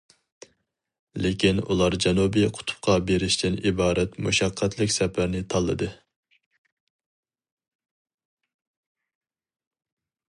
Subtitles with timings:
[1.23, 5.93] لېكىن ئۇلار جەنۇبى قۇتۇپقا بېرىشتىن ئىبارەت مۇشەققەتلىك سەپەرنى تاللىدى.